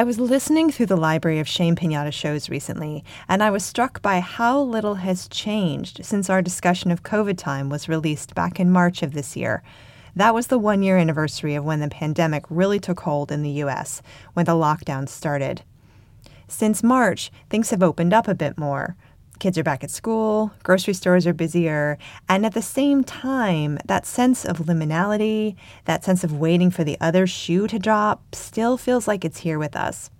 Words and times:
I 0.00 0.02
was 0.02 0.18
listening 0.18 0.70
through 0.70 0.86
the 0.86 0.96
library 0.96 1.40
of 1.40 1.46
Shame 1.46 1.76
Pinata 1.76 2.10
shows 2.10 2.48
recently, 2.48 3.04
and 3.28 3.42
I 3.42 3.50
was 3.50 3.62
struck 3.62 4.00
by 4.00 4.20
how 4.20 4.58
little 4.58 4.94
has 4.94 5.28
changed 5.28 6.06
since 6.06 6.30
our 6.30 6.40
discussion 6.40 6.90
of 6.90 7.02
COVID 7.02 7.36
time 7.36 7.68
was 7.68 7.86
released 7.86 8.34
back 8.34 8.58
in 8.58 8.70
March 8.70 9.02
of 9.02 9.12
this 9.12 9.36
year. 9.36 9.62
That 10.16 10.32
was 10.32 10.46
the 10.46 10.58
one 10.58 10.82
year 10.82 10.96
anniversary 10.96 11.54
of 11.54 11.66
when 11.66 11.80
the 11.80 11.88
pandemic 11.88 12.46
really 12.48 12.80
took 12.80 13.00
hold 13.00 13.30
in 13.30 13.42
the 13.42 13.62
US, 13.64 14.00
when 14.32 14.46
the 14.46 14.52
lockdown 14.52 15.06
started. 15.06 15.60
Since 16.48 16.82
March, 16.82 17.30
things 17.50 17.68
have 17.68 17.82
opened 17.82 18.14
up 18.14 18.26
a 18.26 18.34
bit 18.34 18.56
more. 18.56 18.96
Kids 19.40 19.56
are 19.56 19.62
back 19.64 19.82
at 19.82 19.90
school, 19.90 20.52
grocery 20.62 20.92
stores 20.92 21.26
are 21.26 21.32
busier, 21.32 21.96
and 22.28 22.44
at 22.44 22.52
the 22.52 22.60
same 22.60 23.02
time, 23.02 23.78
that 23.86 24.04
sense 24.04 24.44
of 24.44 24.58
liminality, 24.58 25.56
that 25.86 26.04
sense 26.04 26.22
of 26.22 26.38
waiting 26.38 26.70
for 26.70 26.84
the 26.84 26.98
other 27.00 27.26
shoe 27.26 27.66
to 27.66 27.78
drop, 27.78 28.34
still 28.34 28.76
feels 28.76 29.08
like 29.08 29.24
it's 29.24 29.38
here 29.38 29.58
with 29.58 29.74
us. 29.74 30.10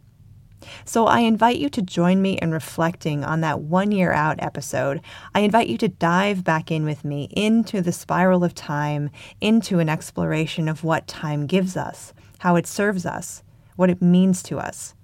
So 0.87 1.07
I 1.07 1.21
invite 1.21 1.59
you 1.59 1.69
to 1.69 1.83
join 1.83 2.23
me 2.23 2.39
in 2.39 2.51
reflecting 2.51 3.23
on 3.23 3.43
that 3.43 3.61
one 3.61 3.93
year 3.93 4.11
out 4.11 4.43
episode. 4.43 5.03
I 5.35 5.41
invite 5.41 5.69
you 5.69 5.77
to 5.77 5.89
dive 5.89 6.43
back 6.43 6.71
in 6.71 6.87
with 6.87 7.05
me 7.05 7.25
into 7.33 7.83
the 7.83 7.93
spiral 7.93 8.43
of 8.43 8.55
time, 8.55 9.11
into 9.39 9.81
an 9.81 9.91
exploration 9.91 10.67
of 10.67 10.83
what 10.83 11.07
time 11.07 11.47
gives 11.47 11.77
us, 11.77 12.15
how 12.39 12.57
it 12.57 12.67
serves 12.67 13.05
us, 13.05 13.43
what 13.77 13.91
it 13.91 14.01
means 14.01 14.43
to 14.45 14.59
us 14.59 14.95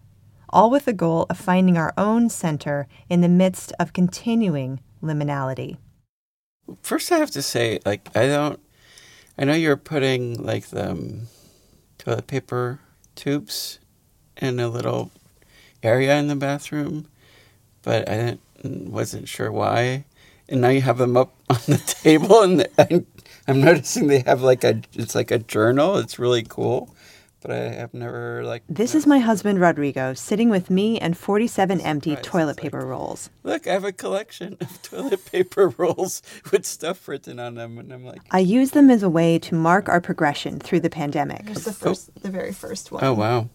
all 0.56 0.70
with 0.70 0.86
the 0.86 0.92
goal 0.94 1.26
of 1.28 1.36
finding 1.36 1.76
our 1.76 1.92
own 1.98 2.30
center 2.30 2.88
in 3.10 3.20
the 3.20 3.28
midst 3.28 3.74
of 3.78 3.92
continuing 3.92 4.80
liminality. 5.02 5.76
First, 6.80 7.12
I 7.12 7.18
have 7.18 7.30
to 7.32 7.42
say, 7.42 7.78
like, 7.84 8.08
I 8.16 8.26
don't, 8.26 8.58
I 9.36 9.44
know 9.44 9.52
you're 9.52 9.76
putting 9.76 10.42
like 10.42 10.68
the 10.68 10.92
um, 10.92 11.20
toilet 11.98 12.26
paper 12.26 12.80
tubes 13.14 13.80
in 14.38 14.58
a 14.58 14.68
little 14.68 15.10
area 15.82 16.16
in 16.16 16.28
the 16.28 16.34
bathroom, 16.36 17.06
but 17.82 18.08
I 18.08 18.38
wasn't 18.64 19.28
sure 19.28 19.52
why. 19.52 20.06
And 20.48 20.62
now 20.62 20.70
you 20.70 20.80
have 20.80 20.96
them 20.96 21.18
up 21.18 21.34
on 21.50 21.60
the 21.66 21.82
table, 21.86 22.40
and 22.40 22.66
I'm, 22.78 23.06
I'm 23.46 23.60
noticing 23.60 24.06
they 24.06 24.20
have 24.20 24.40
like 24.40 24.64
a, 24.64 24.80
it's 24.94 25.14
like 25.14 25.30
a 25.30 25.38
journal. 25.38 25.98
It's 25.98 26.18
really 26.18 26.44
cool 26.44 26.95
but 27.46 27.56
I 27.56 27.68
have 27.68 27.94
never 27.94 28.42
like. 28.44 28.64
This 28.68 28.94
is 28.94 29.06
my 29.06 29.20
husband 29.20 29.60
Rodrigo 29.60 30.14
sitting 30.14 30.50
with 30.50 30.68
me 30.68 30.98
and 30.98 31.16
47 31.16 31.80
empty 31.80 32.16
toilet 32.16 32.56
paper 32.56 32.80
like, 32.80 32.88
rolls. 32.88 33.30
Look, 33.44 33.68
I 33.68 33.72
have 33.72 33.84
a 33.84 33.92
collection 33.92 34.56
of 34.60 34.82
toilet 34.90 35.24
paper 35.26 35.68
rolls 35.68 36.22
with 36.50 36.66
stuff 36.66 37.06
written 37.06 37.38
on 37.38 37.54
them, 37.54 37.78
and 37.78 37.92
I'm 37.92 38.04
like. 38.04 38.22
I 38.32 38.40
use 38.40 38.72
them 38.72 38.90
as 38.90 39.02
a 39.02 39.08
way 39.08 39.38
to 39.38 39.54
mark 39.54 39.88
our 39.88 40.00
progression 40.00 40.58
through 40.58 40.80
the 40.80 40.90
pandemic. 40.90 41.44
Here's 41.46 41.64
the 41.64 41.70
oh. 41.70 41.74
first, 41.74 42.10
oh. 42.16 42.20
the 42.20 42.30
very 42.30 42.52
first 42.52 42.90
one. 42.90 43.04
Oh 43.04 43.12
wow, 43.12 43.48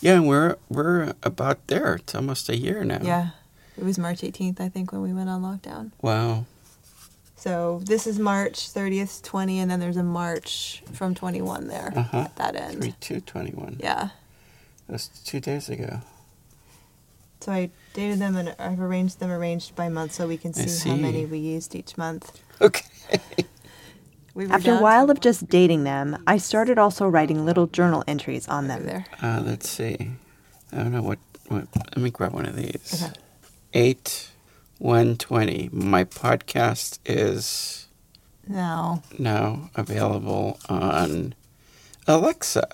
yeah, 0.00 0.14
and 0.14 0.28
we're 0.28 0.56
we're 0.68 1.14
about 1.24 1.66
there. 1.66 1.96
It's 1.96 2.14
almost 2.14 2.48
a 2.48 2.56
year 2.56 2.84
now. 2.84 3.00
Yeah, 3.02 3.30
it 3.76 3.84
was 3.84 3.98
March 3.98 4.20
18th, 4.20 4.60
I 4.60 4.68
think, 4.68 4.92
when 4.92 5.02
we 5.02 5.12
went 5.12 5.28
on 5.28 5.42
lockdown. 5.42 5.90
Wow. 6.00 6.46
So 7.42 7.80
this 7.82 8.06
is 8.06 8.20
March 8.20 8.72
30th, 8.72 9.20
20, 9.24 9.58
and 9.58 9.68
then 9.68 9.80
there's 9.80 9.96
a 9.96 10.04
March 10.04 10.80
from 10.92 11.12
21 11.12 11.66
there 11.66 11.92
uh-huh. 11.96 12.18
at 12.18 12.36
that 12.36 12.54
end. 12.54 12.82
3 12.82 12.94
2 13.00 13.20
21. 13.20 13.78
Yeah. 13.80 14.10
That's 14.88 15.08
two 15.08 15.40
days 15.40 15.68
ago. 15.68 16.02
So 17.40 17.50
I 17.50 17.70
dated 17.94 18.20
them 18.20 18.36
and 18.36 18.54
I've 18.60 18.80
arranged 18.80 19.18
them 19.18 19.32
arranged 19.32 19.74
by 19.74 19.88
month 19.88 20.12
so 20.12 20.28
we 20.28 20.36
can 20.36 20.52
see, 20.54 20.68
see. 20.68 20.90
how 20.90 20.94
many 20.94 21.26
we 21.26 21.38
used 21.38 21.74
each 21.74 21.98
month. 21.98 22.40
Okay. 22.60 22.86
we 24.34 24.46
After 24.46 24.76
a 24.76 24.80
while 24.80 25.10
of 25.10 25.18
just 25.18 25.48
dating 25.48 25.82
them, 25.82 26.22
I 26.28 26.36
started 26.36 26.78
also 26.78 27.08
writing 27.08 27.44
little 27.44 27.66
journal 27.66 28.04
entries 28.06 28.46
on 28.46 28.68
them. 28.68 28.86
There. 28.86 29.04
Uh, 29.20 29.42
let's 29.44 29.68
see. 29.68 30.12
I 30.72 30.76
don't 30.76 30.92
know 30.92 31.02
what, 31.02 31.18
what. 31.48 31.66
Let 31.74 31.96
me 31.96 32.10
grab 32.10 32.34
one 32.34 32.46
of 32.46 32.54
these. 32.54 33.02
Okay. 33.02 33.12
Eight 33.74 34.30
120. 34.82 35.70
My 35.72 36.02
podcast 36.02 36.98
is 37.06 37.86
now 38.48 39.04
now 39.16 39.70
available 39.76 40.58
on 40.68 41.36
Alexa, 42.08 42.66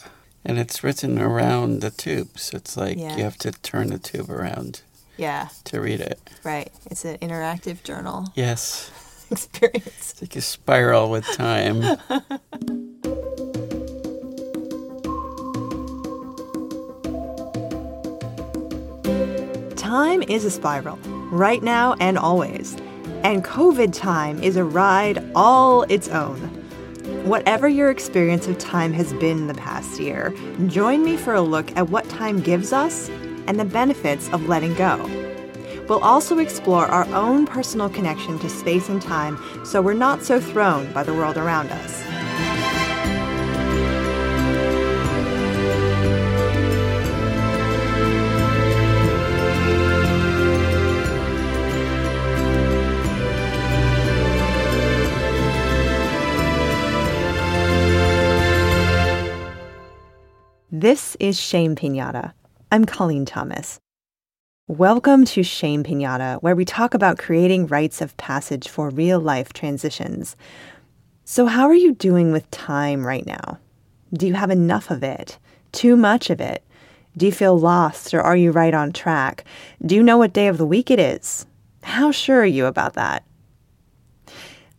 and 0.42 0.58
it's 0.58 0.82
written 0.82 1.18
around 1.18 1.82
the 1.82 1.90
tube, 1.90 2.38
so 2.38 2.56
it's 2.56 2.78
like 2.78 2.96
yeah. 2.96 3.14
you 3.14 3.24
have 3.24 3.36
to 3.36 3.52
turn 3.52 3.88
the 3.88 3.98
tube 3.98 4.30
around. 4.30 4.80
Yeah. 5.18 5.48
To 5.64 5.82
read 5.82 6.00
it. 6.00 6.18
Right. 6.44 6.72
It's 6.86 7.04
an 7.04 7.18
interactive 7.18 7.82
journal. 7.82 8.32
Yes. 8.34 8.90
Experience. 9.30 10.12
It's 10.12 10.22
like 10.22 10.36
a 10.36 10.40
spiral 10.40 11.10
with 11.10 11.26
time. 11.26 11.82
time 19.76 20.22
is 20.22 20.46
a 20.46 20.50
spiral 20.50 20.98
right 21.30 21.62
now 21.62 21.94
and 22.00 22.18
always. 22.18 22.76
And 23.22 23.44
COVID 23.44 23.92
time 23.92 24.42
is 24.42 24.56
a 24.56 24.64
ride 24.64 25.24
all 25.34 25.82
its 25.82 26.08
own. 26.08 26.38
Whatever 27.24 27.68
your 27.68 27.90
experience 27.90 28.46
of 28.46 28.58
time 28.58 28.92
has 28.92 29.12
been 29.14 29.46
the 29.46 29.54
past 29.54 30.00
year, 30.00 30.34
join 30.66 31.04
me 31.04 31.16
for 31.16 31.34
a 31.34 31.40
look 31.40 31.74
at 31.76 31.90
what 31.90 32.08
time 32.08 32.40
gives 32.40 32.72
us 32.72 33.08
and 33.46 33.58
the 33.58 33.64
benefits 33.64 34.28
of 34.30 34.48
letting 34.48 34.74
go. 34.74 34.96
We'll 35.88 36.04
also 36.04 36.38
explore 36.38 36.86
our 36.86 37.06
own 37.14 37.46
personal 37.46 37.88
connection 37.88 38.38
to 38.40 38.48
space 38.50 38.88
and 38.88 39.00
time 39.00 39.38
so 39.64 39.80
we're 39.80 39.94
not 39.94 40.22
so 40.22 40.38
thrown 40.38 40.92
by 40.92 41.02
the 41.02 41.14
world 41.14 41.38
around 41.38 41.70
us. 41.70 42.07
This 60.88 61.18
is 61.20 61.38
Shame 61.38 61.76
Pinata. 61.76 62.32
I'm 62.72 62.86
Colleen 62.86 63.26
Thomas. 63.26 63.78
Welcome 64.68 65.26
to 65.26 65.42
Shame 65.42 65.84
Pinata, 65.84 66.40
where 66.40 66.56
we 66.56 66.64
talk 66.64 66.94
about 66.94 67.18
creating 67.18 67.66
rites 67.66 68.00
of 68.00 68.16
passage 68.16 68.70
for 68.70 68.88
real 68.88 69.20
life 69.20 69.52
transitions. 69.52 70.34
So, 71.26 71.44
how 71.44 71.66
are 71.66 71.74
you 71.74 71.92
doing 71.92 72.32
with 72.32 72.50
time 72.50 73.06
right 73.06 73.26
now? 73.26 73.58
Do 74.14 74.26
you 74.26 74.32
have 74.32 74.50
enough 74.50 74.90
of 74.90 75.02
it? 75.02 75.36
Too 75.72 75.94
much 75.94 76.30
of 76.30 76.40
it? 76.40 76.64
Do 77.18 77.26
you 77.26 77.32
feel 77.32 77.58
lost 77.58 78.14
or 78.14 78.22
are 78.22 78.34
you 78.34 78.50
right 78.50 78.72
on 78.72 78.94
track? 78.94 79.44
Do 79.84 79.94
you 79.94 80.02
know 80.02 80.16
what 80.16 80.32
day 80.32 80.48
of 80.48 80.56
the 80.56 80.64
week 80.64 80.90
it 80.90 80.98
is? 80.98 81.44
How 81.82 82.12
sure 82.12 82.40
are 82.40 82.46
you 82.46 82.64
about 82.64 82.94
that? 82.94 83.24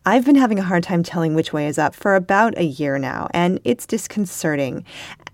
I've 0.06 0.26
been 0.26 0.36
having 0.36 0.58
a 0.58 0.64
hard 0.64 0.82
time 0.82 1.04
telling 1.04 1.36
which 1.36 1.54
way 1.54 1.68
is 1.68 1.78
up 1.78 1.94
for 1.94 2.16
about 2.16 2.58
a 2.58 2.64
year 2.64 2.98
now, 2.98 3.28
and 3.32 3.60
it's 3.64 3.86
disconcerting. 3.86 4.84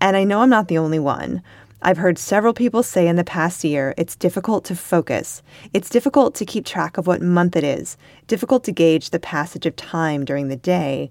And 0.00 0.16
I 0.16 0.24
know 0.24 0.40
I'm 0.40 0.50
not 0.50 0.68
the 0.68 0.78
only 0.78 0.98
one. 0.98 1.42
I've 1.82 1.98
heard 1.98 2.18
several 2.18 2.54
people 2.54 2.82
say 2.82 3.06
in 3.06 3.16
the 3.16 3.24
past 3.24 3.62
year 3.62 3.94
it's 3.96 4.16
difficult 4.16 4.64
to 4.66 4.74
focus. 4.74 5.42
It's 5.72 5.90
difficult 5.90 6.34
to 6.36 6.44
keep 6.44 6.64
track 6.64 6.96
of 6.98 7.06
what 7.06 7.22
month 7.22 7.56
it 7.56 7.64
is, 7.64 7.96
difficult 8.26 8.64
to 8.64 8.72
gauge 8.72 9.10
the 9.10 9.20
passage 9.20 9.66
of 9.66 9.76
time 9.76 10.24
during 10.24 10.48
the 10.48 10.56
day. 10.56 11.10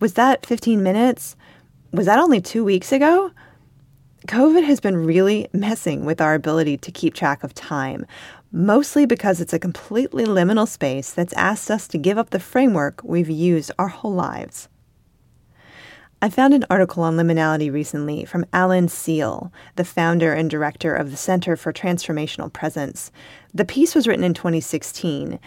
Was 0.00 0.14
that 0.14 0.46
15 0.46 0.82
minutes? 0.82 1.36
Was 1.92 2.06
that 2.06 2.18
only 2.18 2.40
two 2.40 2.64
weeks 2.64 2.92
ago? 2.92 3.30
COVID 4.28 4.64
has 4.64 4.80
been 4.80 5.04
really 5.04 5.48
messing 5.52 6.04
with 6.04 6.20
our 6.20 6.34
ability 6.34 6.76
to 6.78 6.92
keep 6.92 7.14
track 7.14 7.42
of 7.42 7.54
time 7.54 8.06
mostly 8.52 9.06
because 9.06 9.40
it's 9.40 9.54
a 9.54 9.58
completely 9.58 10.24
liminal 10.24 10.68
space 10.68 11.10
that's 11.10 11.32
asked 11.32 11.70
us 11.70 11.88
to 11.88 11.98
give 11.98 12.18
up 12.18 12.30
the 12.30 12.38
framework 12.38 13.00
we've 13.02 13.30
used 13.30 13.72
our 13.78 13.88
whole 13.88 14.12
lives. 14.12 14.68
I 16.24 16.30
found 16.30 16.54
an 16.54 16.64
article 16.70 17.02
on 17.02 17.16
liminality 17.16 17.72
recently 17.72 18.24
from 18.24 18.46
Alan 18.52 18.86
Seale, 18.86 19.52
the 19.74 19.84
founder 19.84 20.32
and 20.32 20.48
director 20.48 20.94
of 20.94 21.10
the 21.10 21.16
Center 21.16 21.56
for 21.56 21.72
Transformational 21.72 22.52
Presence. 22.52 23.10
The 23.52 23.64
piece 23.64 23.96
was 23.96 24.06
written 24.06 24.22
in 24.22 24.32
2016. 24.32 25.40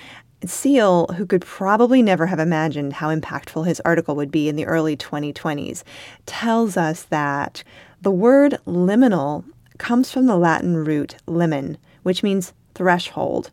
Seale, 0.46 1.08
who 1.16 1.26
could 1.26 1.46
probably 1.46 2.02
never 2.02 2.26
have 2.26 2.40
imagined 2.40 2.92
how 2.92 3.08
impactful 3.08 3.66
his 3.66 3.80
article 3.86 4.18
would 4.18 4.32
be 4.32 4.50
in 4.50 4.58
the 4.58 4.66
early 4.66 4.98
2020s, 4.98 5.84
tells 6.26 6.76
us 6.76 7.04
that 7.04 7.64
the 8.02 8.12
word 8.12 8.58
liminal 8.68 9.46
comes 9.78 10.12
from 10.12 10.26
the 10.26 10.36
Latin 10.36 10.76
root 10.76 11.16
limen, 11.26 11.78
which 12.04 12.22
means 12.22 12.52
threshold. 12.74 13.50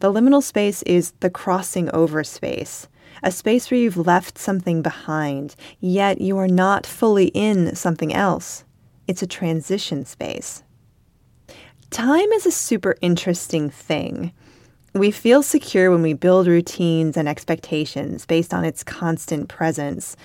The 0.00 0.12
liminal 0.12 0.42
space 0.42 0.82
is 0.82 1.12
the 1.20 1.30
crossing 1.30 1.88
over 1.90 2.24
space, 2.24 2.88
a 3.22 3.30
space 3.30 3.70
where 3.70 3.80
you've 3.80 3.96
left 3.96 4.38
something 4.38 4.82
behind, 4.82 5.56
yet 5.80 6.20
you 6.20 6.36
are 6.38 6.48
not 6.48 6.86
fully 6.86 7.26
in 7.28 7.74
something 7.74 8.12
else. 8.12 8.64
It's 9.06 9.22
a 9.22 9.26
transition 9.26 10.04
space. 10.04 10.62
Time 11.90 12.30
is 12.32 12.46
a 12.46 12.50
super 12.50 12.96
interesting 13.00 13.70
thing. 13.70 14.32
We 14.92 15.10
feel 15.10 15.42
secure 15.42 15.90
when 15.90 16.02
we 16.02 16.14
build 16.14 16.46
routines 16.46 17.16
and 17.16 17.28
expectations 17.28 18.26
based 18.26 18.52
on 18.52 18.64
its 18.64 18.82
constant 18.82 19.48
presence. 19.48 20.16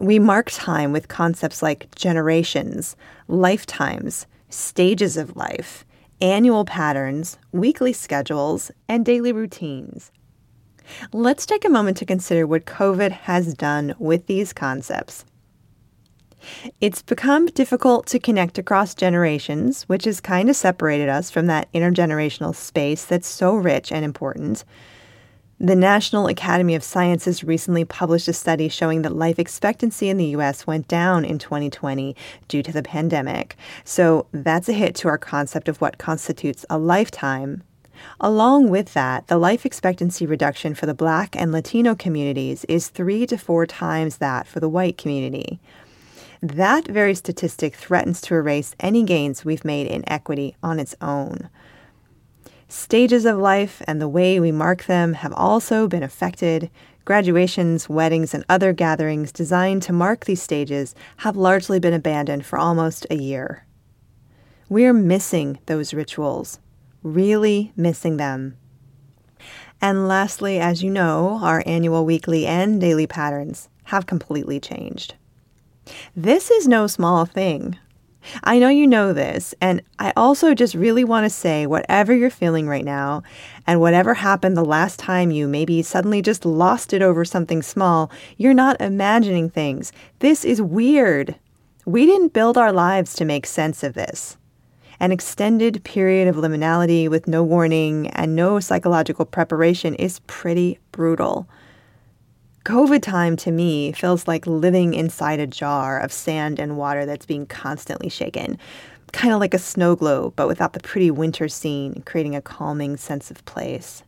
We 0.00 0.18
mark 0.18 0.50
time 0.50 0.92
with 0.92 1.08
concepts 1.08 1.62
like 1.62 1.94
generations, 1.94 2.96
lifetimes, 3.28 4.26
stages 4.48 5.16
of 5.16 5.36
life, 5.36 5.84
annual 6.20 6.64
patterns, 6.64 7.38
weekly 7.52 7.92
schedules, 7.92 8.70
and 8.88 9.04
daily 9.04 9.32
routines. 9.32 10.10
Let's 11.12 11.46
take 11.46 11.64
a 11.64 11.70
moment 11.70 11.96
to 11.98 12.06
consider 12.06 12.46
what 12.46 12.66
COVID 12.66 13.12
has 13.12 13.54
done 13.54 13.94
with 13.98 14.26
these 14.26 14.52
concepts. 14.52 15.24
It's 16.80 17.02
become 17.02 17.46
difficult 17.46 18.06
to 18.08 18.18
connect 18.18 18.58
across 18.58 18.94
generations, 18.94 19.84
which 19.84 20.04
has 20.04 20.20
kind 20.20 20.50
of 20.50 20.56
separated 20.56 21.08
us 21.08 21.30
from 21.30 21.46
that 21.46 21.72
intergenerational 21.72 22.54
space 22.54 23.04
that's 23.04 23.28
so 23.28 23.54
rich 23.54 23.90
and 23.90 24.04
important. 24.04 24.64
The 25.60 25.76
National 25.76 26.26
Academy 26.26 26.74
of 26.74 26.82
Sciences 26.82 27.44
recently 27.44 27.84
published 27.84 28.28
a 28.28 28.32
study 28.32 28.68
showing 28.68 29.02
that 29.02 29.14
life 29.14 29.38
expectancy 29.38 30.08
in 30.08 30.16
the 30.16 30.36
US 30.36 30.66
went 30.66 30.88
down 30.88 31.24
in 31.24 31.38
2020 31.38 32.16
due 32.48 32.62
to 32.62 32.72
the 32.72 32.82
pandemic. 32.82 33.56
So 33.84 34.26
that's 34.32 34.68
a 34.68 34.72
hit 34.72 34.94
to 34.96 35.08
our 35.08 35.16
concept 35.16 35.68
of 35.68 35.80
what 35.80 35.96
constitutes 35.96 36.66
a 36.68 36.76
lifetime. 36.76 37.62
Along 38.20 38.68
with 38.68 38.94
that, 38.94 39.26
the 39.26 39.38
life 39.38 39.64
expectancy 39.66 40.26
reduction 40.26 40.74
for 40.74 40.86
the 40.86 40.94
Black 40.94 41.36
and 41.36 41.52
Latino 41.52 41.94
communities 41.94 42.64
is 42.64 42.88
three 42.88 43.26
to 43.26 43.36
four 43.36 43.66
times 43.66 44.18
that 44.18 44.46
for 44.46 44.60
the 44.60 44.68
white 44.68 44.98
community. 44.98 45.60
That 46.42 46.86
very 46.86 47.14
statistic 47.14 47.74
threatens 47.74 48.20
to 48.22 48.34
erase 48.34 48.74
any 48.78 49.02
gains 49.02 49.44
we've 49.44 49.64
made 49.64 49.86
in 49.86 50.08
equity 50.08 50.56
on 50.62 50.78
its 50.78 50.94
own. 51.00 51.48
Stages 52.68 53.24
of 53.24 53.38
life 53.38 53.82
and 53.86 54.00
the 54.00 54.08
way 54.08 54.40
we 54.40 54.52
mark 54.52 54.84
them 54.84 55.14
have 55.14 55.32
also 55.34 55.86
been 55.86 56.02
affected. 56.02 56.70
Graduations, 57.04 57.88
weddings, 57.88 58.34
and 58.34 58.44
other 58.48 58.72
gatherings 58.72 59.30
designed 59.30 59.82
to 59.84 59.92
mark 59.92 60.24
these 60.24 60.42
stages 60.42 60.94
have 61.18 61.36
largely 61.36 61.78
been 61.78 61.94
abandoned 61.94 62.44
for 62.44 62.58
almost 62.58 63.06
a 63.10 63.16
year. 63.16 63.64
We're 64.68 64.92
missing 64.92 65.58
those 65.66 65.94
rituals, 65.94 66.58
really 67.04 67.72
missing 67.76 68.16
them. 68.16 68.56
And 69.80 70.08
lastly, 70.08 70.58
as 70.58 70.82
you 70.82 70.90
know, 70.90 71.38
our 71.42 71.62
annual 71.66 72.04
weekly 72.04 72.46
and 72.46 72.80
daily 72.80 73.06
patterns 73.06 73.68
have 73.84 74.06
completely 74.06 74.58
changed. 74.58 75.14
This 76.16 76.50
is 76.50 76.66
no 76.66 76.86
small 76.86 77.26
thing. 77.26 77.78
I 78.42 78.58
know 78.58 78.70
you 78.70 78.86
know 78.86 79.12
this, 79.12 79.54
and 79.60 79.82
I 79.98 80.14
also 80.16 80.54
just 80.54 80.74
really 80.74 81.04
want 81.04 81.24
to 81.24 81.30
say 81.30 81.66
whatever 81.66 82.14
you're 82.14 82.30
feeling 82.30 82.66
right 82.66 82.84
now, 82.84 83.22
and 83.66 83.80
whatever 83.80 84.14
happened 84.14 84.56
the 84.56 84.64
last 84.64 84.98
time 84.98 85.30
you 85.30 85.46
maybe 85.46 85.82
suddenly 85.82 86.22
just 86.22 86.46
lost 86.46 86.94
it 86.94 87.02
over 87.02 87.26
something 87.26 87.60
small, 87.60 88.10
you're 88.38 88.54
not 88.54 88.80
imagining 88.80 89.50
things. 89.50 89.92
This 90.20 90.42
is 90.42 90.62
weird. 90.62 91.34
We 91.84 92.06
didn't 92.06 92.32
build 92.32 92.56
our 92.56 92.72
lives 92.72 93.12
to 93.16 93.26
make 93.26 93.44
sense 93.44 93.82
of 93.82 93.92
this. 93.92 94.38
An 95.00 95.12
extended 95.12 95.82
period 95.84 96.28
of 96.28 96.36
liminality 96.36 97.08
with 97.08 97.26
no 97.26 97.42
warning 97.42 98.08
and 98.08 98.36
no 98.36 98.60
psychological 98.60 99.24
preparation 99.24 99.94
is 99.94 100.20
pretty 100.20 100.78
brutal. 100.92 101.48
COVID 102.64 103.02
time 103.02 103.36
to 103.36 103.50
me 103.50 103.92
feels 103.92 104.26
like 104.26 104.46
living 104.46 104.94
inside 104.94 105.38
a 105.38 105.46
jar 105.46 105.98
of 105.98 106.12
sand 106.12 106.58
and 106.58 106.78
water 106.78 107.04
that's 107.04 107.26
being 107.26 107.44
constantly 107.44 108.08
shaken. 108.08 108.58
Kind 109.12 109.34
of 109.34 109.40
like 109.40 109.52
a 109.52 109.58
snow 109.58 109.94
globe, 109.94 110.32
but 110.34 110.48
without 110.48 110.72
the 110.72 110.80
pretty 110.80 111.10
winter 111.10 111.46
scene, 111.46 112.02
creating 112.06 112.34
a 112.34 112.40
calming 112.40 112.96
sense 112.96 113.30
of 113.30 113.44
place. 113.44 114.02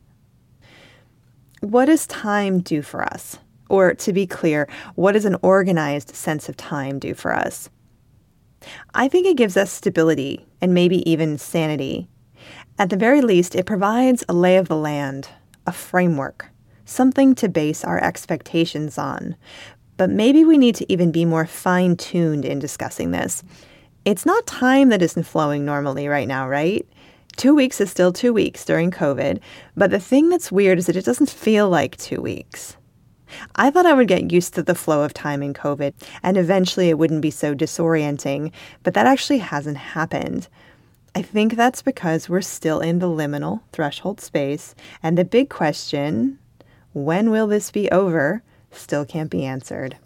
What 1.61 1.85
does 1.87 2.07
time 2.07 2.61
do 2.61 2.81
for 2.81 3.03
us? 3.05 3.39
Or 3.69 3.95
to 3.95 4.13
be 4.13 4.27
clear, 4.27 4.69
what 4.95 5.13
does 5.13 5.25
an 5.25 5.37
organized 5.43 6.15
sense 6.15 6.49
of 6.49 6.57
time 6.57 6.99
do 6.99 7.13
for 7.13 7.35
us? 7.35 7.69
I 8.95 9.09
think 9.09 9.27
it 9.27 9.37
gives 9.37 9.57
us 9.57 9.71
stability 9.71 10.47
and 10.61 10.75
maybe 10.75 11.09
even 11.09 11.39
sanity. 11.39 12.09
At 12.79 12.91
the 12.91 12.97
very 12.97 13.21
least, 13.21 13.55
it 13.55 13.67
provides 13.67 14.25
a 14.29 14.33
lay 14.33 14.57
of 14.57 14.69
the 14.69 14.77
land, 14.77 15.29
a 15.67 15.73
framework 15.73 16.51
something 16.87 17.35
to 17.35 17.49
base 17.49 17.85
our 17.85 18.03
expectations 18.03 18.97
on. 18.97 19.37
But 19.99 20.11
maybe 20.11 20.45
we 20.45 20.57
need 20.57 20.75
to 20.77 20.91
even 20.91 21.11
be 21.11 21.25
more 21.25 21.47
fine 21.47 21.97
tuned 21.97 22.45
in 22.45 22.59
discussing 22.59 23.11
this. 23.11 23.43
It's 24.05 24.25
not 24.25 24.47
time 24.47 24.89
that 24.91 25.03
isn't 25.03 25.25
flowing 25.25 25.65
normally 25.65 26.09
right 26.09 26.29
now, 26.29 26.49
right? 26.49 26.87
Two 27.37 27.55
weeks 27.55 27.81
is 27.81 27.91
still 27.91 28.13
two 28.13 28.33
weeks 28.33 28.65
during 28.65 28.91
COVID, 28.91 29.41
but 29.77 29.91
the 29.91 30.01
thing 30.01 30.31
that's 30.31 30.53
weird 30.53 30.79
is 30.79 30.87
that 30.87 30.97
it 30.97 31.05
doesn't 31.05 31.29
feel 31.29 31.69
like 31.69 31.97
two 31.97 32.23
weeks. 32.23 32.76
I 33.55 33.71
thought 33.71 33.87
I 33.87 33.95
would 33.95 34.09
get 34.09 34.33
used 34.33 34.55
to 34.55 34.63
the 34.63 34.75
flow 34.75 35.03
of 35.03 35.15
time 35.15 35.43
in 35.43 35.55
COVID 35.55 35.95
and 36.23 36.37
eventually 36.37 36.89
it 36.89 36.99
wouldn't 36.99 37.23
be 37.23 37.31
so 37.31 37.55
disorienting, 37.55 38.53
but 38.83 38.95
that 38.95 39.07
actually 39.07 39.39
hasn't 39.39 39.77
happened. 39.77 40.49
I 41.15 41.23
think 41.23 41.57
that's 41.57 41.81
because 41.81 42.29
we're 42.29 42.43
still 42.43 42.81
in 42.81 42.99
the 42.99 43.07
liminal 43.07 43.63
threshold 43.73 44.21
space, 44.21 44.75
and 45.03 45.17
the 45.17 45.25
big 45.25 45.49
question 45.49 46.39
when 46.93 47.31
will 47.31 47.47
this 47.47 47.71
be 47.71 47.91
over? 47.91 48.43
Still 48.71 49.07
can't 49.07 49.31
be 49.31 49.45
answered. 49.45 49.97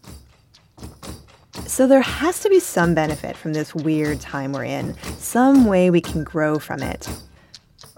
So 1.66 1.86
there 1.86 2.00
has 2.00 2.40
to 2.40 2.48
be 2.48 2.60
some 2.60 2.94
benefit 2.94 3.36
from 3.36 3.52
this 3.52 3.74
weird 3.74 4.20
time 4.20 4.52
we're 4.52 4.64
in, 4.64 4.96
some 5.18 5.66
way 5.66 5.90
we 5.90 6.00
can 6.00 6.22
grow 6.22 6.58
from 6.58 6.80
it. 6.80 7.08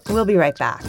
We'll 0.09 0.25
be 0.25 0.37
right 0.37 0.57
back. 0.57 0.83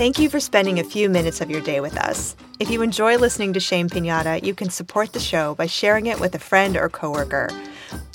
Thank 0.00 0.18
you 0.18 0.30
for 0.30 0.40
spending 0.40 0.78
a 0.78 0.82
few 0.82 1.10
minutes 1.10 1.42
of 1.42 1.50
your 1.50 1.60
day 1.60 1.80
with 1.80 1.98
us. 1.98 2.34
If 2.58 2.70
you 2.70 2.80
enjoy 2.80 3.18
listening 3.18 3.52
to 3.52 3.60
Shame 3.60 3.86
Pinata, 3.90 4.42
you 4.42 4.54
can 4.54 4.70
support 4.70 5.12
the 5.12 5.20
show 5.20 5.54
by 5.56 5.66
sharing 5.66 6.06
it 6.06 6.18
with 6.18 6.34
a 6.34 6.38
friend 6.38 6.74
or 6.74 6.88
coworker. 6.88 7.50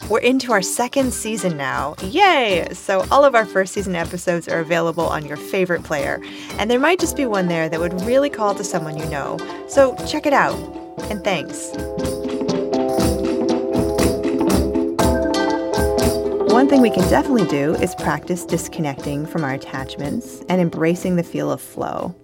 We're 0.10 0.22
into 0.22 0.52
our 0.52 0.64
second 0.64 1.14
season 1.14 1.58
now. 1.58 1.94
Yay! 2.02 2.70
So, 2.74 3.06
all 3.12 3.24
of 3.24 3.36
our 3.36 3.46
first 3.46 3.72
season 3.72 3.94
episodes 3.94 4.48
are 4.48 4.62
available 4.62 5.06
on 5.06 5.28
your 5.28 5.38
favorite 5.38 5.84
player, 5.84 6.20
and 6.58 6.72
there 6.72 6.80
might 6.80 7.00
just 7.00 7.16
be 7.16 7.28
one 7.28 7.50
there 7.50 7.70
that 7.70 7.80
would 7.80 8.02
really 8.02 8.32
call 8.32 8.56
to 8.56 8.64
someone 8.64 8.98
you 8.98 9.06
know. 9.06 9.38
So, 9.68 9.96
check 10.08 10.26
it 10.26 10.34
out. 10.34 10.58
And 11.12 11.24
thanks. 11.24 11.70
One 16.66 16.72
thing 16.72 16.82
we 16.82 16.90
can 16.90 17.08
definitely 17.12 17.46
do 17.46 17.76
is 17.76 17.94
practice 17.94 18.44
disconnecting 18.44 19.28
from 19.28 19.44
our 19.44 19.54
attachments 19.54 20.42
and 20.50 20.60
embracing 20.60 21.16
the 21.16 21.22
feel 21.22 21.52
of 21.52 21.62
flow. 21.62 22.16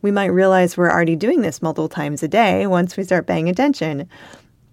We 0.00 0.10
might 0.10 0.32
realize 0.32 0.78
we're 0.78 0.90
already 0.90 1.14
doing 1.14 1.42
this 1.42 1.60
multiple 1.60 1.90
times 1.90 2.22
a 2.22 2.28
day 2.28 2.66
once 2.66 2.96
we 2.96 3.04
start 3.04 3.26
paying 3.26 3.50
attention. 3.50 4.08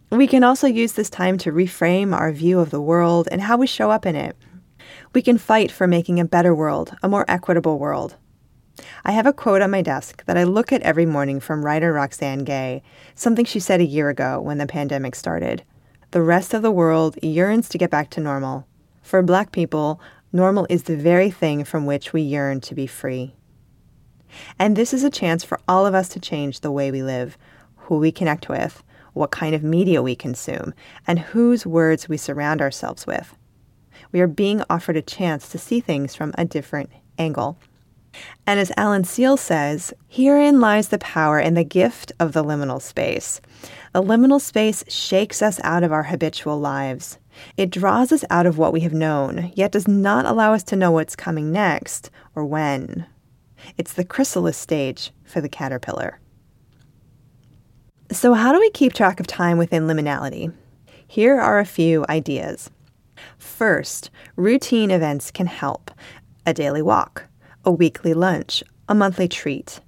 We 0.10 0.26
can 0.26 0.46
also 0.46 0.68
use 0.68 0.94
this 0.94 1.10
time 1.10 1.38
to 1.40 1.52
reframe 1.52 2.16
our 2.16 2.32
view 2.32 2.62
of 2.62 2.70
the 2.70 2.80
world 2.80 3.28
and 3.30 3.42
how 3.42 3.57
we 3.57 3.68
show 3.68 3.92
up 3.92 4.06
in 4.06 4.16
it. 4.16 4.38
We 5.14 5.22
can 5.22 5.38
fight 5.38 5.69
for 5.69 5.86
making 5.86 6.22
a 6.22 6.26
better 6.26 6.56
world, 6.56 6.95
a 7.04 7.10
more 7.10 7.26
equitable 7.28 7.80
world. 7.80 8.16
I 9.04 9.12
have 9.12 9.28
a 9.28 9.33
quote 9.33 9.62
on 9.62 9.69
my 9.69 9.81
desk 9.81 10.24
that 10.28 10.38
I 10.38 10.45
look 10.45 10.72
at 10.72 10.81
every 10.81 11.06
morning 11.06 11.42
from 11.42 11.66
writer 11.66 11.92
Roxane 11.92 12.45
Gay, 12.45 12.81
something 13.16 13.44
she 13.44 13.60
said 13.60 13.81
a 13.81 13.86
year 13.86 14.07
ago 14.07 14.40
when 14.40 14.60
the 14.60 14.66
pandemic 14.66 15.14
started. 15.16 15.66
The 16.12 16.22
rest 16.22 16.54
of 16.54 16.62
the 16.62 16.72
world 16.72 17.19
yearns 17.22 17.68
to 17.68 17.78
get 17.78 17.90
back 17.90 18.10
to 18.12 18.22
normal. 18.22 18.66
For 19.04 19.22
Black 19.22 19.52
people, 19.52 20.02
normal 20.31 20.66
is 20.69 20.83
the 20.83 20.98
very 20.98 21.30
thing 21.30 21.64
from 21.64 21.86
which 21.86 22.14
we 22.14 22.22
yearn 22.22 22.62
to 22.62 22.74
be 22.74 22.88
free. 22.88 23.36
And 24.57 24.76
this 24.76 24.94
is 24.94 25.04
a 25.04 25.12
chance 25.12 25.44
for 25.44 25.60
all 25.68 25.86
of 25.86 25.94
us 25.94 26.10
to 26.10 26.19
change 26.19 26.62
the 26.62 26.72
way 26.72 26.90
we 26.90 27.04
live, 27.04 27.38
who 27.76 27.98
we 27.98 28.12
connect 28.12 28.50
with, 28.50 28.81
what 29.12 29.30
kind 29.30 29.54
of 29.54 29.62
media 29.62 30.02
we 30.02 30.16
consume, 30.16 30.74
and 31.06 31.19
whose 31.19 31.68
words 31.68 32.10
we 32.10 32.18
surround 32.18 32.62
ourselves 32.62 33.06
with. 33.06 33.38
We 34.12 34.22
are 34.22 34.28
being 34.28 34.64
offered 34.69 34.98
a 34.98 35.02
chance 35.02 35.50
to 35.50 35.57
see 35.60 35.80
things 35.80 36.16
from 36.16 36.33
a 36.38 36.45
different 36.45 36.90
angle. 37.19 37.60
And 38.48 38.60
as 38.60 38.72
Alan 38.78 39.04
Seale 39.04 39.38
says, 39.38 39.94
herein 40.07 40.60
lies 40.60 40.90
the 40.90 41.00
power 41.00 41.40
and 41.40 41.57
the 41.57 41.64
gift 41.64 42.12
of 42.19 42.33
the 42.33 42.44
liminal 42.44 42.81
space. 42.81 43.42
The 43.92 44.04
liminal 44.04 44.40
space 44.40 44.83
shakes 44.88 45.42
us 45.42 45.60
out 45.64 45.83
of 45.83 45.92
our 45.92 46.04
habitual 46.04 46.60
lives. 46.60 47.18
It 47.57 47.69
draws 47.69 48.11
us 48.11 48.23
out 48.30 48.45
of 48.45 48.57
what 48.57 48.73
we 48.73 48.81
have 48.81 48.94
known, 48.94 49.52
yet 49.56 49.71
does 49.71 49.87
not 49.87 50.25
allow 50.25 50.54
us 50.54 50.63
to 50.63 50.75
know 50.75 50.92
what's 50.92 51.16
coming 51.16 51.52
next 51.52 52.09
or 52.35 52.45
when. 52.45 53.06
It's 53.78 53.94
the 53.94 54.06
chrysalis 54.06 54.57
stage 54.57 55.11
for 55.23 55.42
the 55.42 55.49
caterpillar. 55.49 56.19
So, 58.11 58.33
how 58.33 58.52
do 58.52 58.59
we 58.59 58.69
keep 58.71 58.94
track 58.94 59.19
of 59.19 59.28
time 59.28 59.57
within 59.57 59.87
liminality? 59.87 60.54
Here 61.07 61.40
are 61.40 61.59
a 61.59 61.66
few 61.66 62.06
ideas. 62.09 62.69
First, 63.37 64.09
routine 64.35 64.92
events 64.92 65.31
can 65.31 65.47
help 65.47 65.92
a 66.45 66.54
daily 66.54 66.81
walk, 66.81 67.25
a 67.63 67.71
weekly 67.71 68.13
lunch, 68.13 68.63
a 68.90 68.95
monthly 68.95 69.28
treat. 69.28 69.80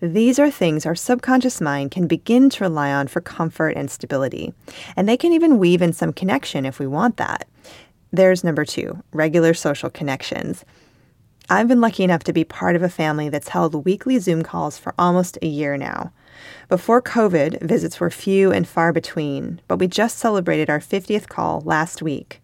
These 0.00 0.38
are 0.38 0.50
things 0.50 0.86
our 0.86 0.94
subconscious 0.94 1.60
mind 1.60 1.90
can 1.90 2.06
begin 2.06 2.50
to 2.50 2.64
rely 2.64 2.92
on 2.92 3.08
for 3.08 3.20
comfort 3.20 3.70
and 3.70 3.90
stability, 3.90 4.54
and 4.94 5.08
they 5.08 5.16
can 5.16 5.32
even 5.32 5.58
weave 5.58 5.82
in 5.82 5.92
some 5.92 6.12
connection 6.12 6.64
if 6.64 6.78
we 6.78 6.86
want 6.86 7.16
that. 7.16 7.48
There's 8.12 8.44
number 8.44 8.64
two 8.64 9.02
regular 9.12 9.54
social 9.54 9.90
connections. 9.90 10.64
I've 11.50 11.66
been 11.66 11.80
lucky 11.80 12.04
enough 12.04 12.22
to 12.24 12.32
be 12.32 12.44
part 12.44 12.76
of 12.76 12.82
a 12.82 12.88
family 12.88 13.28
that's 13.28 13.48
held 13.48 13.84
weekly 13.84 14.20
Zoom 14.20 14.44
calls 14.44 14.78
for 14.78 14.94
almost 14.98 15.36
a 15.42 15.48
year 15.48 15.76
now. 15.76 16.12
Before 16.68 17.02
COVID, 17.02 17.60
visits 17.62 17.98
were 17.98 18.10
few 18.10 18.52
and 18.52 18.68
far 18.68 18.92
between, 18.92 19.60
but 19.66 19.78
we 19.78 19.88
just 19.88 20.18
celebrated 20.18 20.70
our 20.70 20.78
50th 20.78 21.28
call 21.28 21.62
last 21.62 22.02
week. 22.02 22.40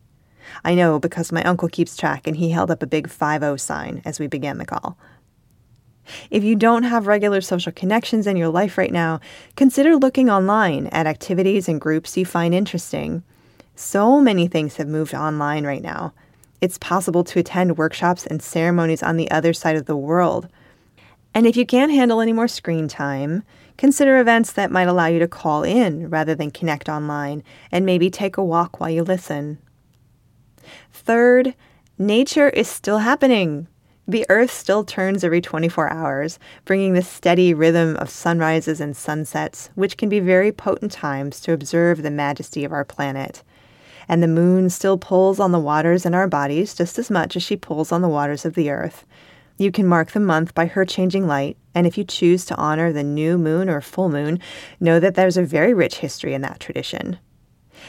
I 0.65 0.75
know 0.75 0.99
because 0.99 1.31
my 1.31 1.45
uncle 1.45 1.69
keeps 1.69 1.97
track 1.97 2.27
and 2.27 2.37
he 2.37 2.51
held 2.51 2.73
up 2.73 2.83
a 2.83 2.87
big 2.87 3.09
5 3.09 3.61
sign 3.61 4.03
as 4.05 4.19
we 4.19 4.27
began 4.27 4.59
the 4.59 4.67
call. 4.67 4.99
If 6.31 6.45
you 6.45 6.57
don't 6.57 6.85
have 6.85 7.07
regular 7.07 7.41
social 7.41 7.73
connections 7.73 8.27
in 8.27 8.37
your 8.37 8.49
life 8.49 8.77
right 8.79 8.93
now, 8.93 9.21
consider 9.57 9.97
looking 9.97 10.31
online 10.31 10.87
at 10.89 11.07
activities 11.07 11.69
and 11.69 11.81
groups 11.81 12.17
you 12.17 12.27
find 12.27 12.55
interesting. 12.55 13.23
So 13.77 14.21
many 14.21 14.47
things 14.47 14.77
have 14.77 14.89
moved 14.89 15.15
online 15.15 15.65
right 15.67 15.83
now. 15.83 16.13
It's 16.61 16.79
possible 16.79 17.25
to 17.25 17.41
attend 17.41 17.77
workshops 17.77 18.27
and 18.27 18.41
ceremonies 18.43 19.03
on 19.03 19.17
the 19.17 19.31
other 19.31 19.53
side 19.53 19.77
of 19.77 19.87
the 19.87 19.97
world. 19.97 20.49
And 21.35 21.47
if 21.47 21.57
you 21.57 21.67
can't 21.67 21.93
handle 21.93 22.21
any 22.21 22.33
more 22.33 22.47
screen 22.47 22.87
time, 22.87 23.43
consider 23.77 24.19
events 24.19 24.53
that 24.53 24.71
might 24.71 24.87
allow 24.87 25.07
you 25.07 25.19
to 25.19 25.29
call 25.29 25.65
in 25.65 26.09
rather 26.09 26.35
than 26.35 26.53
connect 26.53 26.89
online 26.89 27.43
and 27.73 27.85
maybe 27.85 28.09
take 28.09 28.37
a 28.37 28.45
walk 28.45 28.79
while 28.79 28.91
you 28.91 29.03
listen. 29.03 29.59
Third, 30.93 31.55
nature 31.99 32.49
is 32.49 32.69
still 32.69 32.99
happening. 32.99 33.67
The 34.07 34.27
earth 34.29 34.51
still 34.51 34.85
turns 34.85 35.25
every 35.25 35.41
24 35.41 35.91
hours, 35.91 36.39
bringing 36.67 36.93
the 36.93 37.01
steady 37.01 37.55
rhythm 37.55 37.97
of 37.97 38.11
sunrises 38.11 38.79
and 38.79 38.95
sunsets, 38.95 39.71
which 39.77 39.97
can 39.97 40.11
be 40.11 40.21
very 40.21 40.53
potent 40.53 40.93
times 40.93 41.41
to 41.41 41.53
observe 41.53 42.03
the 42.03 42.11
majesty 42.11 42.65
of 42.65 42.73
our 42.73 42.85
planet. 42.85 43.43
And 44.07 44.23
the 44.23 44.29
moon 44.29 44.69
still 44.69 44.99
pulls 44.99 45.41
on 45.41 45.53
the 45.53 45.59
waters 45.59 46.05
in 46.05 46.13
our 46.15 46.29
bodies 46.29 46.75
just 46.75 46.99
as 46.99 47.11
much 47.11 47.35
as 47.35 47.43
she 47.43 47.57
pulls 47.57 47.93
on 47.93 48.03
the 48.03 48.09
waters 48.09 48.45
of 48.45 48.55
the 48.55 48.69
earth. 48.69 49.07
You 49.57 49.73
can 49.73 49.87
mark 49.87 50.11
the 50.11 50.21
month 50.21 50.55
by 50.55 50.67
her 50.67 50.85
changing 50.85 51.27
light, 51.27 51.57
and 51.75 51.87
if 51.87 51.97
you 51.97 52.05
choose 52.05 52.45
to 52.47 52.57
honor 52.57 52.93
the 52.93 53.03
new 53.03 53.39
moon 53.39 53.71
or 53.71 53.81
full 53.81 54.11
moon, 54.11 54.39
know 54.81 55.01
that 55.01 55.15
there's 55.15 55.39
a 55.39 55.45
very 55.45 55.73
rich 55.73 55.97
history 55.97 56.35
in 56.35 56.43
that 56.43 56.61
tradition. 56.61 57.19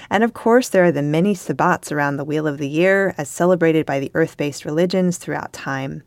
And 0.09 0.24
of 0.24 0.33
course, 0.33 0.69
there 0.69 0.83
are 0.85 0.91
the 0.91 1.01
many 1.01 1.33
sabbats 1.33 1.91
around 1.91 2.17
the 2.17 2.24
Wheel 2.24 2.47
of 2.47 2.57
the 2.57 2.69
Year 2.69 3.15
as 3.17 3.29
celebrated 3.29 3.85
by 3.85 4.00
the 4.00 4.12
earth 4.13 4.38
based 4.38 4.65
religions 4.65 5.17
throughout 5.17 5.53
time. 5.53 6.03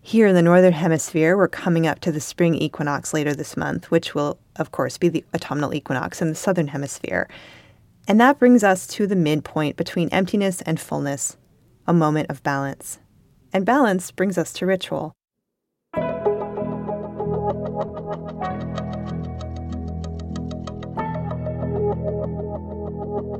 Here 0.00 0.26
in 0.26 0.34
the 0.34 0.42
Northern 0.42 0.72
Hemisphere, 0.72 1.36
we're 1.36 1.46
coming 1.46 1.86
up 1.86 2.00
to 2.00 2.10
the 2.10 2.20
spring 2.20 2.56
equinox 2.56 3.14
later 3.14 3.34
this 3.34 3.56
month, 3.56 3.90
which 3.90 4.14
will, 4.14 4.38
of 4.56 4.72
course, 4.72 4.98
be 4.98 5.08
the 5.08 5.24
autumnal 5.32 5.72
equinox 5.72 6.20
in 6.20 6.28
the 6.28 6.34
Southern 6.34 6.68
Hemisphere. 6.68 7.28
And 8.08 8.20
that 8.20 8.40
brings 8.40 8.64
us 8.64 8.86
to 8.88 9.06
the 9.06 9.14
midpoint 9.14 9.76
between 9.76 10.08
emptiness 10.08 10.60
and 10.62 10.80
fullness, 10.80 11.36
a 11.86 11.92
moment 11.92 12.30
of 12.30 12.42
balance. 12.42 12.98
And 13.52 13.64
balance 13.64 14.10
brings 14.10 14.36
us 14.36 14.52
to 14.54 14.66
ritual. 14.66 15.12
We 23.32 23.38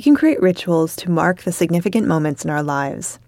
can 0.00 0.14
create 0.14 0.40
rituals 0.40 0.96
to 0.96 1.10
mark 1.10 1.42
the 1.42 1.52
significant 1.52 2.06
moments 2.06 2.44
in 2.44 2.50
our 2.50 2.62
lives. 2.62 3.18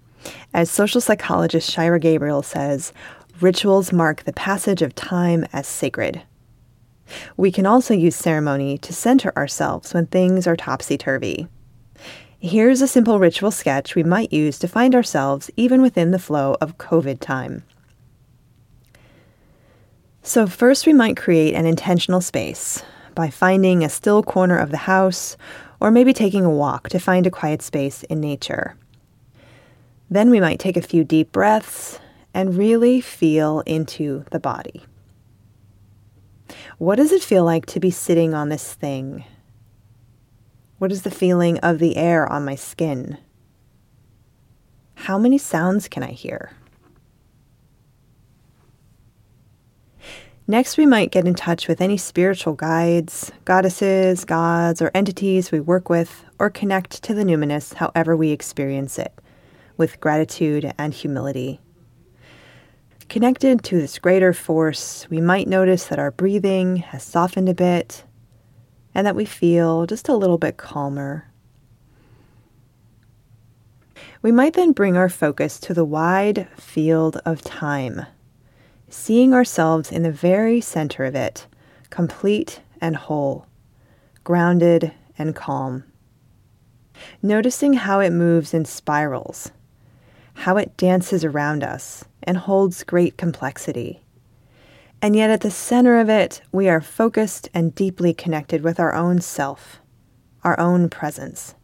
As 0.55 0.71
social 0.71 1.01
psychologist 1.01 1.71
Shira 1.71 2.01
Gabriel 2.01 2.43
says, 2.43 2.93
rituals 3.41 3.93
mark 3.93 4.25
the 4.25 4.33
passage 4.33 4.81
of 4.81 4.95
time 4.95 5.47
as 5.53 5.67
sacred. 5.67 6.23
We 7.37 7.51
can 7.51 7.67
also 7.67 7.95
use 7.95 8.17
ceremony 8.17 8.79
to 8.79 8.93
center 8.93 9.33
ourselves 9.37 9.95
when 9.95 10.07
things 10.07 10.47
are 10.47 10.57
topsy 10.57 10.99
turvy. 10.99 11.49
Here's 12.39 12.81
a 12.81 12.89
simple 12.89 13.19
ritual 13.19 13.51
sketch 13.51 13.95
we 13.95 14.03
might 14.03 14.33
use 14.33 14.59
to 14.61 14.69
find 14.69 14.95
ourselves 14.95 15.51
even 15.57 15.83
within 15.83 16.11
the 16.11 16.19
flow 16.19 16.57
of 16.61 16.79
COVID 16.79 17.21
time. 17.21 17.65
So, 20.23 20.47
first, 20.47 20.87
we 20.87 20.93
might 20.93 21.17
create 21.17 21.55
an 21.55 21.67
intentional 21.67 22.21
space 22.21 22.83
by 23.15 23.31
finding 23.31 23.83
a 23.83 23.89
still 23.89 24.23
corner 24.23 24.57
of 24.57 24.71
the 24.71 24.77
house 24.79 25.37
or 25.81 25.91
maybe 25.91 26.13
taking 26.13 26.45
a 26.45 26.51
walk 26.51 26.89
to 26.91 26.99
find 26.99 27.27
a 27.27 27.31
quiet 27.31 27.63
space 27.63 28.03
in 28.05 28.21
nature. 28.21 28.77
Then 30.11 30.31
we 30.31 30.41
might 30.41 30.59
take 30.59 30.77
a 30.77 30.83
few 30.83 31.05
deep 31.05 31.33
breaths 31.33 31.99
and 32.35 32.57
really 32.57 33.01
feel 33.01 33.61
into 33.61 34.25
the 34.31 34.41
body. 34.41 34.85
What 36.79 36.97
does 36.97 37.13
it 37.13 37.23
feel 37.23 37.45
like 37.45 37.67
to 37.67 37.81
be 37.81 37.91
sitting 37.91 38.35
on 38.35 38.49
this 38.49 38.75
thing? 38.75 39.25
What 40.79 40.93
is 40.93 41.03
the 41.03 41.11
feeling 41.11 41.59
of 41.59 41.79
the 41.79 41.97
air 41.97 42.31
on 42.31 42.45
my 42.45 42.55
skin? 42.55 43.19
How 44.95 45.19
many 45.19 45.39
sounds 45.39 45.89
can 45.89 46.03
I 46.03 46.13
hear? 46.13 46.53
Next, 50.47 50.77
we 50.77 50.85
might 50.85 51.13
get 51.13 51.29
in 51.29 51.35
touch 51.35 51.69
with 51.69 51.81
any 51.81 51.97
spiritual 51.97 52.55
guides, 52.55 53.31
goddesses, 53.45 54.25
gods, 54.25 54.83
or 54.83 54.91
entities 54.95 55.53
we 55.53 55.61
work 55.61 55.89
with, 55.89 56.25
or 56.41 56.51
connect 56.51 57.05
to 57.05 57.15
the 57.15 57.23
numinous 57.23 57.75
however 57.75 58.17
we 58.17 58.31
experience 58.31 58.99
it, 58.99 59.13
with 59.77 60.01
gratitude 60.01 60.73
and 60.77 60.93
humility. 60.93 61.61
Connected 63.11 63.65
to 63.65 63.81
this 63.81 63.99
greater 63.99 64.33
force, 64.33 65.05
we 65.11 65.21
might 65.21 65.49
notice 65.49 65.87
that 65.87 65.99
our 65.99 66.13
breathing 66.13 66.77
has 66.77 67.03
softened 67.03 67.49
a 67.49 67.55
bit 67.55 68.05
and 68.95 69.05
that 69.05 69.17
we 69.17 69.25
feel 69.25 69.85
just 69.85 70.09
a 70.09 70.15
little 70.15 70.39
bit 70.39 70.59
calmer. 70.59 71.29
We 74.23 74.31
might 74.31 74.53
then 74.53 74.71
bring 74.71 74.97
our 74.97 75.09
focus 75.09 75.59
to 75.59 75.75
the 75.75 75.85
wide 75.85 76.47
field 76.57 77.21
of 77.25 77.43
time 77.43 78.07
seeing 78.89 79.35
ourselves 79.35 79.91
in 79.91 80.05
the 80.05 80.13
very 80.13 80.61
center 80.61 81.05
of 81.05 81.17
it, 81.17 81.49
complete 81.91 82.61
and 82.81 82.95
whole, 82.95 83.45
grounded 84.23 84.93
and 85.19 85.35
calm. 85.35 85.83
Noticing 87.23 87.73
how 87.73 87.99
it 87.99 88.11
moves 88.11 88.55
in 88.55 88.65
spirals, 88.65 89.51
how 90.35 90.57
it 90.57 90.77
dances 90.77 91.25
around 91.25 91.65
us 91.65 92.05
and 92.23 92.37
holds 92.37 92.85
great 92.85 93.17
complexity. 93.17 94.03
And 95.03 95.17
yet, 95.17 95.31
at 95.31 95.41
the 95.41 95.51
center 95.51 95.99
of 95.99 96.09
it, 96.09 96.43
we 96.53 96.69
are 96.69 96.81
focused 96.81 97.49
and 97.55 97.75
deeply 97.75 98.13
connected 98.13 98.63
with 98.63 98.79
our 98.79 98.95
own 98.95 99.21
self, 99.21 99.81
our 100.45 100.59
own 100.61 100.91
presence. 100.91 101.55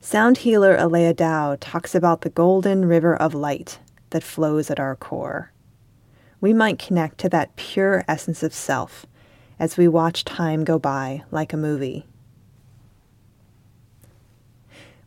Sound 0.00 0.38
healer 0.38 0.76
Alea 0.76 1.14
Dow 1.14 1.56
talks 1.60 1.94
about 1.94 2.22
the 2.22 2.30
golden 2.30 2.84
river 2.86 3.14
of 3.14 3.34
light 3.34 3.78
that 4.10 4.24
flows 4.24 4.70
at 4.70 4.80
our 4.80 4.96
core. 4.96 5.52
We 6.40 6.52
might 6.52 6.78
connect 6.78 7.18
to 7.18 7.28
that 7.28 7.54
pure 7.54 8.04
essence 8.08 8.42
of 8.42 8.54
self 8.54 9.06
as 9.58 9.76
we 9.76 9.86
watch 9.86 10.24
time 10.24 10.64
go 10.64 10.78
by 10.78 11.22
like 11.30 11.52
a 11.52 11.58
movie. 11.58 12.06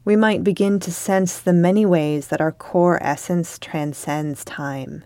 We 0.06 0.16
might 0.16 0.44
begin 0.44 0.80
to 0.82 0.92
sense 0.92 1.40
the 1.40 1.54
many 1.54 1.86
ways 1.86 2.28
that 2.28 2.42
our 2.42 2.52
core 2.52 3.02
essence 3.02 3.58
transcends 3.58 4.44
time, 4.44 5.04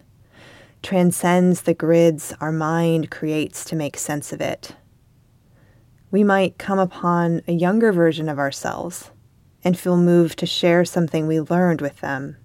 transcends 0.82 1.62
the 1.62 1.74
grids 1.74 2.34
our 2.42 2.52
mind 2.52 3.12
creates 3.12 3.64
to 3.66 3.76
make 3.76 3.98
sense 3.98 4.34
of 4.34 4.42
it. 4.42 4.76
We 6.10 6.24
might 6.24 6.58
come 6.58 6.80
upon 6.80 7.42
a 7.48 7.54
younger 7.54 7.92
version 7.92 8.30
of 8.30 8.40
ourselves 8.40 9.12
and 9.64 9.78
feel 9.78 9.98
moved 9.98 10.40
to 10.40 10.46
share 10.46 10.86
something 10.86 11.28
we 11.28 11.42
learned 11.42 11.82
with 11.82 12.00
them 12.00 12.38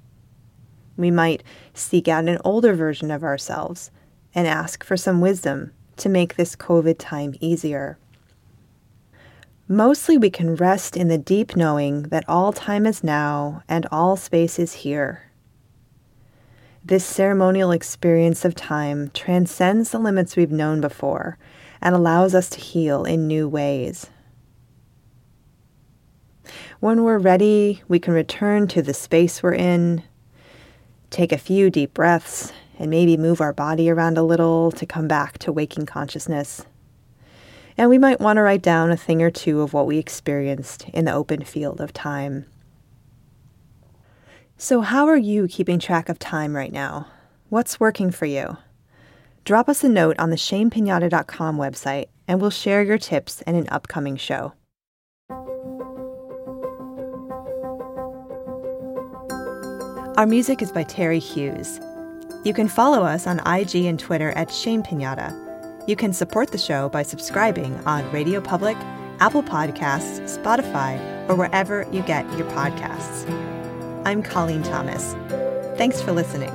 we 0.97 1.11
might 1.11 1.43
seek 1.75 2.09
out 2.09 2.29
an 2.29 2.39
older 2.45 2.75
version 2.75 3.11
of 3.11 3.25
ourselves 3.25 3.91
and 4.35 4.47
ask 4.47 4.85
for 4.85 4.97
some 4.97 5.21
wisdom 5.21 5.73
to 5.97 6.09
make 6.09 6.37
this 6.37 6.57
COVID 6.57 6.97
time 6.99 7.35
easier. 7.41 7.99
Mostly, 9.69 10.19
we 10.19 10.31
can 10.31 10.57
rest 10.57 10.97
in 10.97 11.09
the 11.09 11.19
deep 11.19 11.57
knowing 11.57 12.03
that 12.05 12.29
all 12.29 12.53
time 12.53 12.87
is 12.87 13.03
now 13.03 13.63
and 13.69 13.87
all 13.91 14.17
space 14.17 14.59
is 14.59 14.73
here. 14.75 15.31
This 16.85 17.05
ceremonial 17.05 17.71
experience 17.71 18.45
of 18.45 18.55
time 18.55 19.11
transcends 19.15 19.91
the 19.91 19.99
limits 19.99 20.37
we've 20.37 20.51
known 20.51 20.81
before 20.81 21.39
and 21.81 21.95
allows 21.95 22.35
us 22.35 22.51
to 22.51 22.61
heal 22.61 23.05
in 23.05 23.27
new 23.27 23.49
ways. 23.49 24.11
When 26.81 27.05
we're 27.05 27.19
ready, 27.19 27.83
we 27.87 28.01
can 28.01 28.15
return 28.15 28.67
to 28.69 28.83
the 28.83 28.95
space 28.95 29.43
we're 29.43 29.55
in 29.55 30.03
take 31.13 31.31
a 31.31 31.39
few 31.39 31.71
deep 31.71 31.95
breaths, 31.95 32.53
and 32.79 32.91
maybe 32.91 33.17
move 33.17 33.41
our 33.41 33.53
body 33.53 33.89
around 33.89 34.19
a 34.19 34.23
little 34.23 34.73
to 34.73 34.87
come 34.87 35.07
back 35.07 35.39
to 35.39 35.53
waking 35.53 35.87
consciousness. 35.87 36.65
And 37.77 37.89
we 37.89 37.99
might 37.99 38.21
want 38.21 38.37
to 38.37 38.43
write 38.43 38.63
down 38.63 38.91
a 38.91 38.97
thing 38.97 39.23
or 39.23 39.31
two 39.31 39.61
of 39.61 39.73
what 39.73 39.87
we 39.87 39.99
experienced 39.99 40.89
in 40.91 41.05
the 41.05 41.13
open 41.13 41.45
field 41.45 41.81
of 41.81 41.93
time. 41.93 42.47
So, 44.57 44.81
how 44.81 45.07
are 45.09 45.17
you 45.17 45.49
keeping 45.49 45.79
track 45.79 46.09
of 46.09 46.19
time 46.19 46.55
right 46.55 46.73
now? 46.73 47.09
What's 47.49 47.81
working 47.81 48.11
for 48.11 48.27
you? 48.27 48.57
Drop 49.45 49.69
us 49.69 49.83
a 49.83 49.89
note 49.89 50.17
on 50.19 50.31
the 50.31 50.37
shamepinata.com 50.37 51.57
website 51.57 52.07
and 52.29 52.41
we'll 52.41 52.51
share 52.51 52.83
your 52.83 52.99
tips 52.99 53.43
in 53.43 53.57
an 53.57 53.69
upcoming 53.71 54.17
show. 54.17 54.53
Our 60.17 60.27
music 60.27 60.63
is 60.63 60.71
by 60.71 60.85
Terry 60.85 61.19
Hughes. 61.19 61.81
You 62.45 62.55
can 62.55 62.69
follow 62.69 63.03
us 63.03 63.27
on 63.27 63.41
IG 63.41 63.85
and 63.87 63.99
Twitter 63.99 64.31
at 64.33 64.53
Shame 64.53 64.83
Pinata. 64.83 65.52
You 65.87 65.97
can 65.97 66.13
support 66.13 66.53
the 66.53 66.59
show 66.59 66.89
by 66.89 67.03
subscribing 67.03 67.77
on 67.87 68.11
Radio 68.13 68.41
Public, 68.41 68.77
Apple 69.19 69.43
Podcasts, 69.43 70.39
Spotify, 70.39 70.99
or 71.29 71.35
wherever 71.35 71.87
you 71.91 72.03
get 72.03 72.25
your 72.39 72.49
podcasts. 72.51 73.29
I'm 74.05 74.23
Colleen 74.23 74.63
Thomas. 74.63 75.15
Thanks 75.77 76.01
for 76.01 76.13
listening. 76.13 76.53